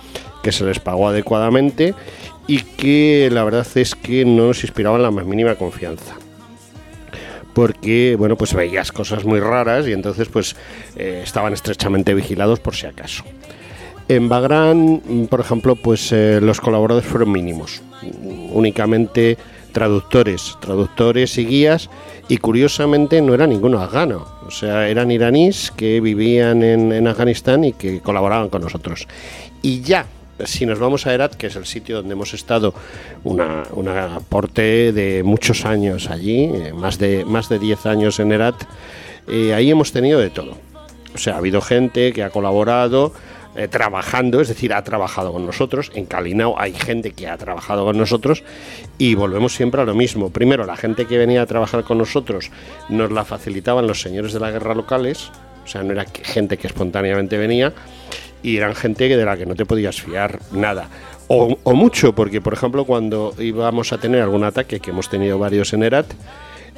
[0.42, 1.94] que se les pagó adecuadamente
[2.46, 6.16] y que la verdad es que no nos inspiraban la más mínima confianza
[7.52, 10.56] porque bueno pues veías cosas muy raras y entonces pues
[10.96, 13.22] eh, estaban estrechamente vigilados por si acaso.
[14.08, 17.82] En Bagrán, por ejemplo, pues eh, los colaboradores fueron mínimos,
[18.52, 19.36] únicamente
[19.76, 21.90] traductores, traductores y guías,
[22.28, 27.74] y curiosamente no era ninguno afgano, o sea, eran iraníes que vivían en, Afganistán y
[27.74, 29.06] que colaboraban con nosotros.
[29.60, 30.06] Y ya,
[30.46, 32.72] si nos vamos a Herat, que es el sitio donde hemos estado
[33.22, 33.38] un
[33.88, 38.54] aporte de muchos años allí, eh, más de, más de 10 años en Herat,
[39.28, 40.56] eh, ahí hemos tenido de todo.
[41.14, 43.12] O sea, ha habido gente que ha colaborado,
[43.56, 45.90] eh, trabajando, es decir, ha trabajado con nosotros.
[45.94, 48.42] En Calinao hay gente que ha trabajado con nosotros
[48.98, 50.30] y volvemos siempre a lo mismo.
[50.30, 52.50] Primero, la gente que venía a trabajar con nosotros
[52.88, 55.30] nos la facilitaban los señores de la guerra locales,
[55.64, 57.72] o sea, no era gente que espontáneamente venía,
[58.42, 60.88] y eran gente de la que no te podías fiar nada.
[61.28, 65.72] O, mucho, porque por ejemplo cuando íbamos a tener algún ataque, que hemos tenido varios
[65.72, 66.06] en Erat,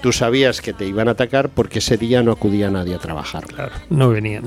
[0.00, 3.44] tú sabías que te iban a atacar porque ese día no acudía nadie a trabajar.
[3.46, 4.44] Claro, no venían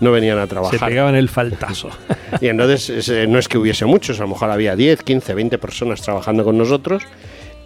[0.00, 0.78] no venían a trabajar.
[0.78, 1.90] Se pegaban el faltazo.
[2.40, 6.02] Y entonces no es que hubiese muchos, a lo mejor había 10, 15, 20 personas
[6.02, 7.02] trabajando con nosotros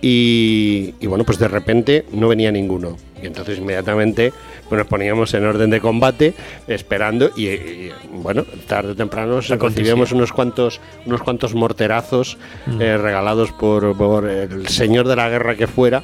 [0.04, 2.96] y, bueno, pues de repente no venía ninguno.
[3.22, 4.32] Y entonces inmediatamente
[4.68, 6.34] pues nos poníamos en orden de combate
[6.66, 12.82] esperando y, bueno, tarde o temprano recibíamos unos cuantos, unos cuantos morterazos mm.
[12.82, 16.02] eh, regalados por, por, el señor de la guerra que fuera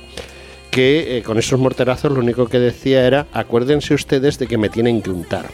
[0.71, 4.69] que eh, con esos morterazos lo único que decía era acuérdense ustedes de que me
[4.69, 5.47] tienen que untar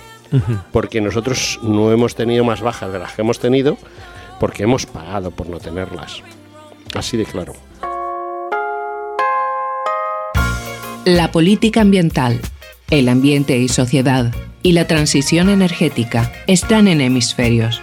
[0.73, 3.79] porque nosotros no hemos tenido más bajas de las que hemos tenido
[4.41, 6.23] porque hemos pagado por no tenerlas.
[6.95, 7.55] Así de claro.
[11.05, 12.41] La política ambiental,
[12.91, 17.83] el ambiente y sociedad y la transición energética están en hemisferios.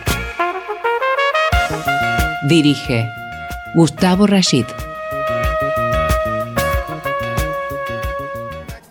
[2.48, 3.08] Dirige
[3.76, 4.66] Gustavo Rashid.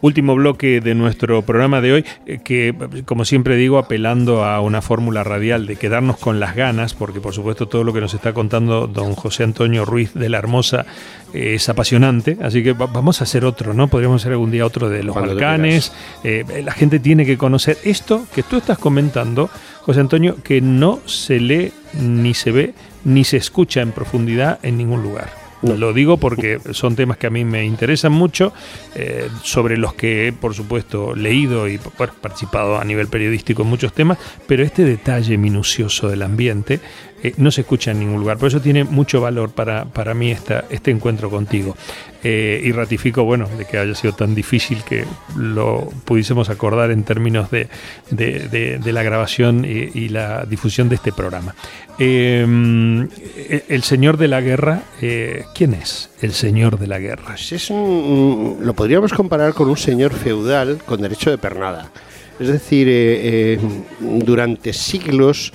[0.01, 4.83] Último bloque de nuestro programa de hoy, eh, que como siempre digo, apelando a una
[4.83, 8.33] fórmula radial de quedarnos con las ganas, porque por supuesto todo lo que nos está
[8.33, 10.87] contando don José Antonio Ruiz de la Hermosa
[11.35, 13.89] eh, es apasionante, así que vamos a hacer otro, ¿no?
[13.89, 15.93] Podríamos hacer algún día otro de los Balcanes.
[16.25, 19.51] Eh, la gente tiene que conocer esto que tú estás comentando,
[19.83, 24.77] José Antonio, que no se lee, ni se ve, ni se escucha en profundidad en
[24.77, 25.40] ningún lugar.
[25.63, 28.53] Lo digo porque son temas que a mí me interesan mucho,
[28.95, 33.93] eh, sobre los que he, por supuesto, leído y participado a nivel periodístico en muchos
[33.93, 36.81] temas, pero este detalle minucioso del ambiente
[37.23, 38.39] eh, no se escucha en ningún lugar.
[38.39, 41.77] Por eso tiene mucho valor para, para mí esta, este encuentro contigo.
[42.23, 45.05] Eh, y ratifico, bueno, de que haya sido tan difícil que
[45.37, 47.69] lo pudiésemos acordar en términos de,
[48.11, 51.55] de, la grabación y, la difusión de este programa.
[51.99, 57.25] Em, e, el señor de la guerra, eh, ¿quién es el señor de la guerra?
[57.27, 61.91] Pues es lo podríamos comparar con un señor feudal con derecho de pernada.
[62.39, 63.61] Es decir,
[64.01, 65.53] durante siglos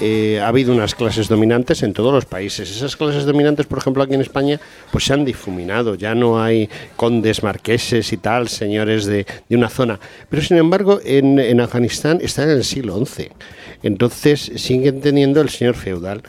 [0.00, 2.70] eh, ha habido unas clases dominantes en todos los países.
[2.70, 4.60] Esas clases dominantes, por ejemplo, aquí en España,
[4.92, 5.94] pues se han difuminado.
[5.94, 9.98] Ya no hay condes, marqueses y tal, señores de, una zona.
[10.28, 13.30] Pero sin embargo, en, Afganistán está en el siglo XI.
[13.82, 16.22] Entonces siguen teniendo el señor feudal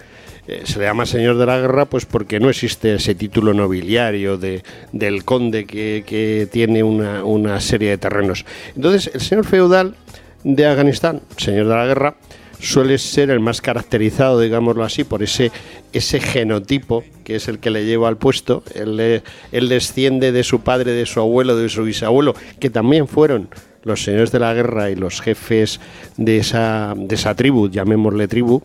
[0.47, 4.37] eh, se le llama señor de la guerra pues porque no existe ese título nobiliario
[4.39, 8.45] de, del conde que, que tiene una, una, serie de terrenos.
[8.75, 9.95] Entonces el señor feudal
[10.43, 12.15] de Afganistán, señor de la guerra,
[12.59, 15.51] suele ser el más caracterizado, digámoslo así, por ese,
[15.93, 18.63] ese genotipo que es el que le lleva al puesto.
[18.75, 23.49] Él, él desciende de su padre, de su abuelo, de su bisabuelo, que también fueron
[23.83, 25.79] los señores de la guerra y los jefes
[26.17, 28.61] de esa, de esa tribu, llamémosle tribu,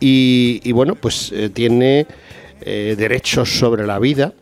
[0.00, 2.06] y, bueno, pues eh, tiene
[2.60, 4.34] eh, derechos sobre la vida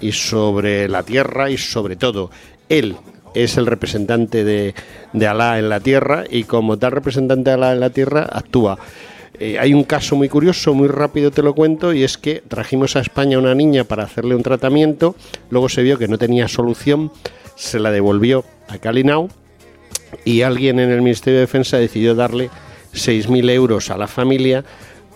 [0.00, 2.30] y sobre la tierra y sobre todo.
[2.68, 2.96] Él
[3.44, 4.74] es el representante de,
[5.12, 8.78] de Alá en la tierra y como tal representante de Alá en la tierra actúa.
[9.38, 12.96] Eh, hay un caso muy curioso, muy rápido te lo cuento, y es que trajimos
[12.96, 15.14] a España una niña para hacerle un tratamiento,
[15.50, 17.12] luego se vio que no tenía solución,
[17.54, 19.28] se la devolvió a Calinau
[20.24, 22.50] y alguien en el Ministerio de Defensa decidió darle
[22.94, 24.64] 6.000 euros a la familia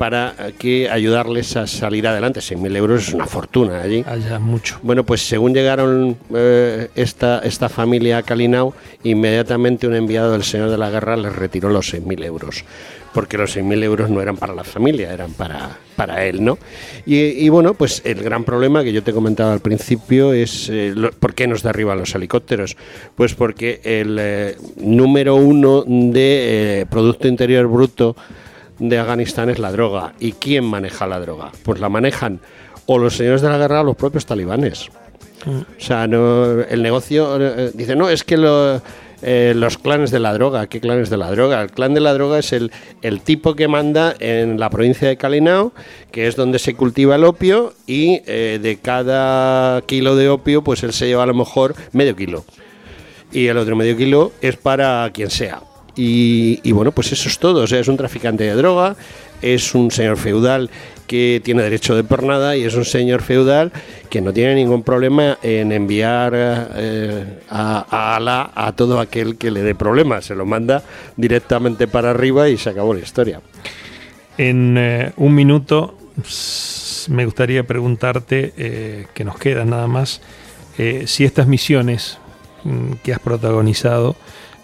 [0.01, 2.41] para que ayudarles a salir adelante.
[2.41, 4.03] 6.000 euros es una fortuna allí.
[4.09, 4.81] Allá mucho.
[4.83, 8.73] Bueno, pues según llegaron eh, esta, esta familia a Calinao,
[9.05, 12.65] inmediatamente un enviado del Señor de la Guerra les retiró los 6.000 euros
[13.13, 16.59] porque los 6.000 euros no eran para la familia, eran para, para él, ¿no?
[17.05, 21.35] Y, bueno, pues el gran problema que yo te comentaba al principio es eh, por
[21.35, 22.77] qué nos derriban los helicópteros.
[23.17, 28.15] Pues porque el eh, número uno de Producto Interior Bruto
[28.81, 30.15] de Afganistán es la droga.
[30.19, 31.53] ¿Y quién maneja la droga?
[31.63, 32.41] Pues la manejan
[32.87, 34.89] o los señores de la guerra o los propios talibanes.
[35.47, 38.37] O sea, no, el negocio eh, dice, no, es que
[39.23, 41.63] eh, los clanes de la droga, ¿qué clanes de la droga?
[41.63, 42.71] El clan de la droga es el,
[43.23, 45.73] tipo que manda en la provincia de Calinao,
[46.11, 50.83] que es donde se cultiva el opio, y eh, de cada kilo de opio, pues
[50.83, 52.45] él se lleva a lo mejor medio kilo.
[53.33, 55.63] Y el otro medio kilo es para quien sea.
[56.03, 57.65] Y, bueno, pues eso es todo.
[57.65, 58.97] O sea, es un traficante de droga,
[59.43, 60.71] es un señor feudal
[61.07, 63.71] que tiene derecho de pernada y es un señor feudal
[64.09, 69.61] que no tiene ningún problema en enviar eh, a, Alá a todo aquel que le
[69.61, 70.25] dé problemas.
[70.25, 70.83] Se lo manda
[71.19, 73.43] directamente para arriba y se acabó la historia.
[74.39, 75.99] En eh, un minuto
[77.09, 80.23] me gustaría preguntarte, eh, que nos quedan nada más,
[81.05, 82.17] si estas misiones
[82.65, 84.17] mm, que has protagonizado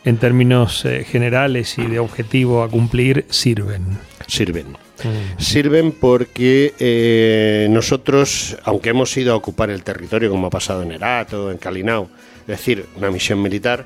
[0.07, 3.99] en términos eh, generales y de objetivo a cumplir, sirven?
[4.29, 4.69] Sirven.
[4.69, 5.43] Mm.
[5.43, 10.93] Sirven porque eh, nosotros, aunque hemos ido a ocupar el territorio, como ha pasado en
[10.93, 12.09] Herat o en Calinao,
[12.43, 13.85] es decir, una misión militar,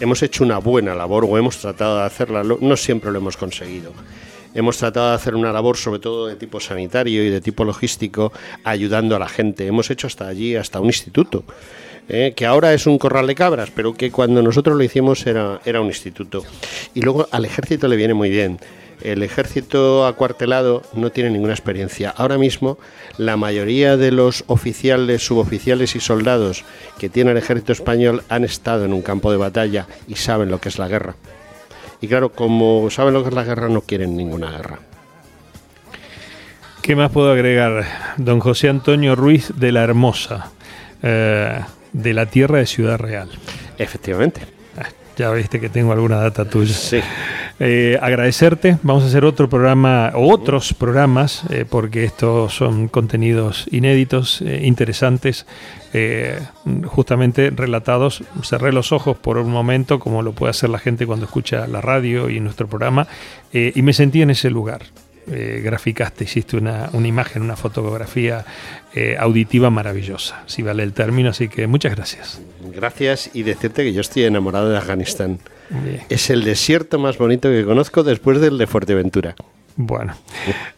[0.00, 3.92] hemos hecho una buena labor o hemos tratado de hacerla, no siempre lo hemos conseguido.
[4.52, 8.32] Hemos tratado de hacer una labor sobre todo de tipo sanitario y de tipo logístico,
[8.64, 9.68] ayudando a la gente.
[9.68, 11.44] Hemos hecho hasta allí, hasta un instituto.
[12.10, 12.32] ¿Eh?
[12.34, 15.80] que ahora es un corral de cabras, pero que cuando nosotros lo hicimos era, era
[15.80, 16.44] un instituto.
[16.94, 18.58] Y luego al ejército le viene muy bien.
[19.02, 22.10] El ejército acuartelado no tiene ninguna experiencia.
[22.10, 22.78] Ahora mismo
[23.16, 26.64] la mayoría de los oficiales, suboficiales y soldados
[26.98, 30.60] que tiene el ejército español han estado en un campo de batalla y saben lo
[30.60, 31.14] que es la guerra.
[32.02, 34.80] Y claro, como saben lo que es la guerra, no quieren ninguna guerra.
[36.82, 37.86] ¿Qué más puedo agregar?
[38.16, 40.50] Don José Antonio Ruiz de la Hermosa.
[41.02, 41.60] Eh,
[41.92, 43.28] de la tierra de Ciudad Real.
[43.78, 44.42] Efectivamente.
[44.78, 46.74] Ah, ya viste que tengo alguna data tuya.
[46.74, 47.00] Sí.
[47.62, 48.78] Eh, agradecerte.
[48.82, 54.62] Vamos a hacer otro programa, o otros programas, eh, porque estos son contenidos inéditos, eh,
[54.64, 55.46] interesantes,
[56.86, 58.22] justamente relatados.
[58.44, 61.80] Cerré los ojos por un momento, como lo puede hacer la gente cuando escucha la
[61.80, 63.08] radio y nuestro programa,
[63.52, 64.82] y me sentí en ese lugar.
[65.30, 68.44] Eh, graficaste, hiciste una, imagen, una fotografía
[68.94, 72.40] eh, auditiva maravillosa, si vale el término, así que muchas gracias.
[72.74, 75.38] Gracias y decirte que yo estoy enamorado de Afganistán.
[76.08, 79.36] Es el desierto más bonito que conozco después del de Fuerteventura.
[79.76, 80.14] Bueno,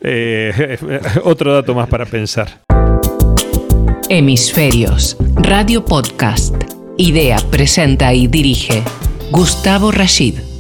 [0.03, 0.78] eh,
[1.24, 2.61] otro dato más para pensar.
[4.09, 6.55] Hemisferios, Radio Podcast.
[6.99, 8.82] Idea, presenta y dirige
[9.30, 10.51] Gustavo Rashid.